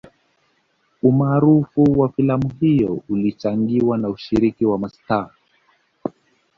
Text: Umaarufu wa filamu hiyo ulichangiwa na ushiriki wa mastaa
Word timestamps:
Umaarufu 1.03 1.83
wa 1.99 2.09
filamu 2.09 2.51
hiyo 2.59 3.03
ulichangiwa 3.09 3.97
na 3.97 4.09
ushiriki 4.09 4.65
wa 4.65 4.77
mastaa 4.79 5.29